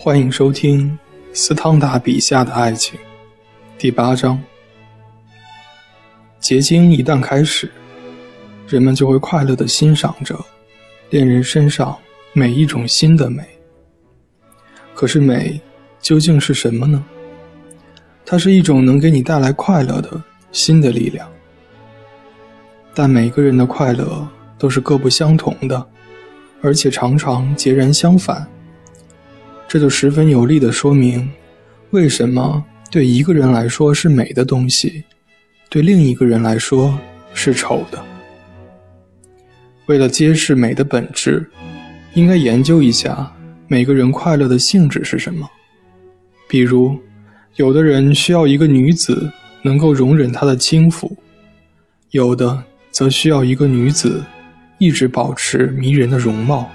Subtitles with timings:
[0.00, 0.96] 欢迎收听
[1.32, 2.96] 斯汤达笔下的爱情，
[3.76, 4.40] 第八章。
[6.38, 7.68] 结晶一旦开始，
[8.68, 10.38] 人们就会快乐地欣赏着
[11.10, 11.98] 恋人身上
[12.32, 13.42] 每一种新的美。
[14.94, 15.60] 可是美
[16.00, 17.04] 究竟是什么呢？
[18.24, 20.22] 它是一种能给你带来快乐的
[20.52, 21.28] 新的力量。
[22.94, 24.24] 但每个人的快乐
[24.58, 25.84] 都是各不相同的，
[26.62, 28.48] 而且常常截然相反。
[29.68, 31.30] 这就十分有力地说明，
[31.90, 35.04] 为什么对一个人来说是美的东西，
[35.68, 36.98] 对另一个人来说
[37.34, 38.02] 是丑的。
[39.84, 41.46] 为了揭示美的本质，
[42.14, 43.30] 应该研究一下
[43.66, 45.46] 每个人快乐的性质是什么。
[46.48, 46.98] 比如，
[47.56, 51.14] 有的人需要一个女子能够容忍他的轻浮，
[52.12, 54.24] 有的则需要一个女子
[54.78, 56.70] 一直保持迷人的容貌。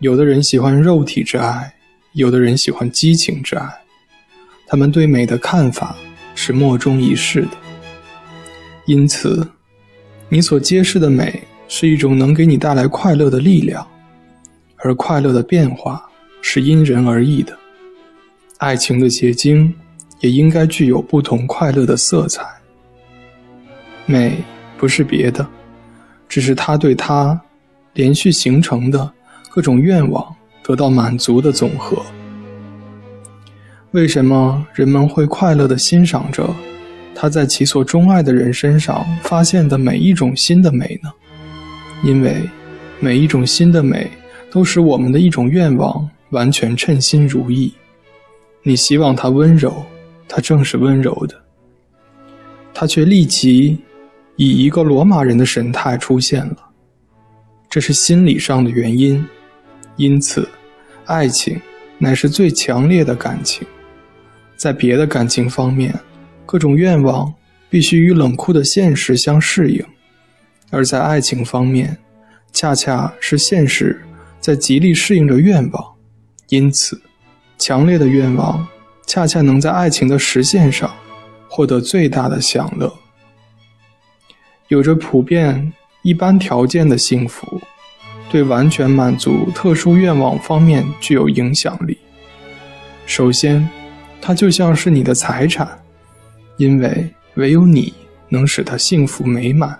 [0.00, 1.72] 有的人喜欢肉体之爱。
[2.18, 3.72] 有的人喜欢激情之爱，
[4.66, 5.94] 他们对美的看法
[6.34, 7.50] 是莫衷一是的。
[8.86, 9.48] 因此，
[10.28, 13.86] 你所揭示的美是一种能给你带来快乐的力量，
[14.78, 16.04] 而快乐的变化
[16.42, 17.56] 是因人而异的。
[18.56, 19.72] 爱情的结晶
[20.18, 22.44] 也应该具有不同快乐的色彩。
[24.06, 24.42] 美
[24.76, 25.48] 不是别的，
[26.28, 27.40] 只是他对他
[27.92, 29.08] 连续形成的
[29.48, 30.34] 各种愿望。
[30.68, 31.96] 得到满足的总和。
[33.92, 36.54] 为什么人们会快乐地欣赏着
[37.14, 41.10] 他在其所钟爱的人身上发现的每一种新的美呢？
[42.04, 42.36] 因为
[43.00, 44.10] 每一种新的美
[44.50, 47.72] 都使我们的一种愿望完全称心如意。
[48.62, 49.82] 你希望他温柔，
[50.28, 51.34] 他正是温柔的，
[52.74, 53.78] 他却立即
[54.36, 56.58] 以一个罗马人的神态出现了。
[57.70, 59.26] 这是心理上的原因，
[59.96, 60.46] 因此。
[61.08, 61.58] 爱情
[61.96, 63.66] 乃是最强烈的感情，
[64.56, 65.98] 在别的感情方面，
[66.44, 67.32] 各种愿望
[67.70, 69.82] 必须与冷酷的现实相适应；
[70.70, 71.96] 而在爱情方面，
[72.52, 73.98] 恰恰是现实
[74.38, 75.94] 在极力适应着愿望。
[76.50, 77.00] 因此，
[77.56, 78.68] 强烈的愿望
[79.06, 80.94] 恰恰能在爱情的实现上
[81.48, 82.92] 获得最大的享乐。
[84.68, 87.58] 有着普遍一般条件的幸福。
[88.30, 91.96] 对完全满足特殊愿望方面具有影响力。
[93.06, 93.66] 首先，
[94.20, 95.66] 它就像是你的财产，
[96.58, 97.92] 因为唯有你
[98.28, 99.78] 能使它幸福美满。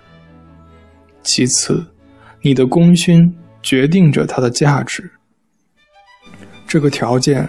[1.22, 1.84] 其次，
[2.40, 5.10] 你的功勋决定着它的价值。
[6.66, 7.46] 这个条件，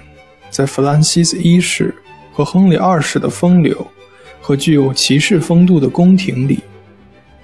[0.49, 1.95] 在弗兰西斯一世
[2.33, 3.87] 和亨利二世的风流
[4.41, 6.59] 和具有骑士风度的宫廷里，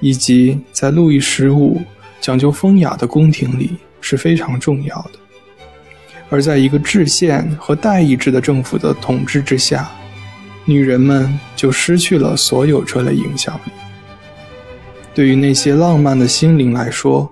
[0.02, 1.82] 以及在路易十五。
[2.22, 5.20] 讲究风雅的宫廷里是非常重要的，
[6.30, 9.92] 而在一个制宪和代议制的政府的统治之下，
[10.66, 13.72] 女人们就失去了所有这类影响力。
[15.14, 17.32] 对于那些浪漫的心灵来说，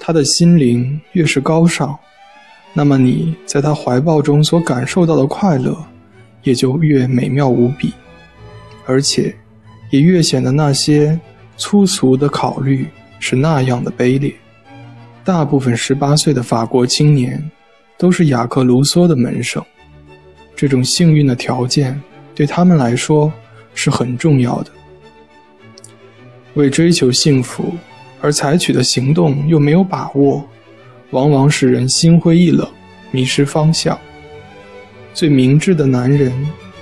[0.00, 1.96] 她的心灵越是高尚，
[2.72, 5.76] 那么你在她怀抱中所感受到的快乐
[6.42, 7.92] 也就越美妙无比，
[8.86, 9.34] 而且
[9.90, 11.18] 也越显得那些
[11.56, 12.88] 粗俗的考虑。
[13.26, 14.30] 是那样的卑劣。
[15.24, 17.42] 大部分十八岁的法国青年
[17.96, 19.64] 都是雅克·卢梭的门生，
[20.54, 21.98] 这种幸运的条件
[22.34, 23.32] 对他们来说
[23.74, 24.70] 是很重要的。
[26.52, 27.72] 为追求幸福
[28.20, 30.46] 而采取的行动又没有把握，
[31.10, 32.68] 往往使人心灰意冷，
[33.10, 33.98] 迷失方向。
[35.14, 36.30] 最明智的男人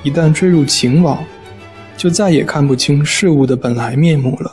[0.02, 1.24] 一旦坠入情网，
[1.96, 4.52] 就再也看不清事物的本来面目了。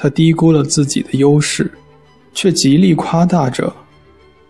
[0.00, 1.68] 他低估了自己的优势，
[2.32, 3.74] 却极力夸大着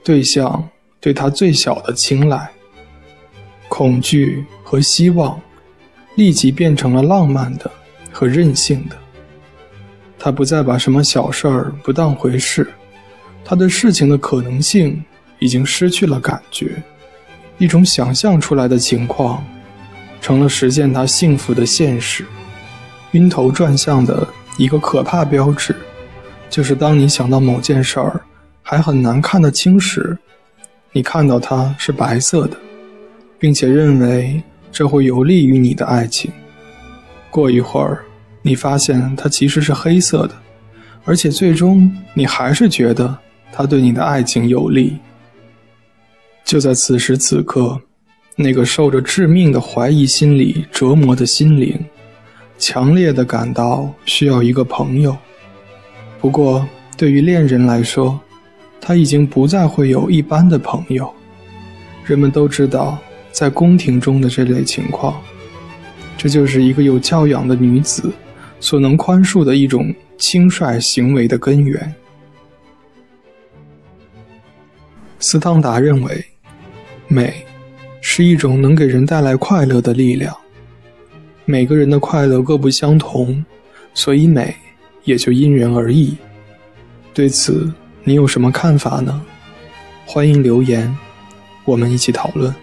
[0.05, 0.69] 对象
[1.01, 2.47] 对他最小的青睐。
[3.67, 5.41] 恐惧和希望
[6.17, 7.71] 立即变成了浪漫的
[8.13, 8.97] 和任性的。
[10.19, 12.71] 他不再把什么小事儿不当回事，
[13.43, 15.03] 他对事情的可能性
[15.39, 16.83] 已经失去了感觉。
[17.57, 19.43] 一种想象出来的情况，
[20.21, 22.27] 成了实现他幸福的现实。
[23.13, 24.29] 晕头转向的。
[24.59, 25.75] 一个可怕标志，
[26.51, 28.21] 就是当你想到某件事儿
[28.61, 30.19] 还很难看得清时，
[30.91, 32.57] 你看到它是白色的，
[33.39, 36.29] 并且认为这会有利于你的爱情。
[37.31, 38.05] 过一会儿，
[38.43, 40.35] 你发现它其实是黑色的，
[41.05, 43.17] 而且最终你还是觉得
[43.53, 44.99] 它对你的爱情有利。
[46.45, 47.81] 就在此时此刻，
[48.35, 51.79] 那个受着致命的怀疑心理折磨的心灵。
[52.59, 55.17] 强烈的感到需要一个朋友，
[56.21, 56.67] 不过
[56.97, 58.21] 对于恋人来说，
[58.81, 61.09] 他已经不再会有一般的朋友。
[62.05, 62.99] 人们都知道，
[63.31, 65.21] 在宫廷中的这类情况，
[66.17, 68.13] 这就是一个有教养的女子
[68.59, 71.95] 所能宽恕的一种轻率行为的根源。
[75.21, 76.25] 斯汤达认为，
[77.07, 77.47] 美
[78.01, 80.37] 是一种能给人带来快乐的力量。
[81.51, 83.43] 每个人的快乐各不相同，
[83.95, 84.55] 所以美
[85.05, 86.15] 也就因人而异。
[87.15, 87.73] 对此，
[88.05, 89.19] 你有什么看法呢？
[90.05, 90.95] 欢迎留言，
[91.65, 92.55] 我们一起讨论。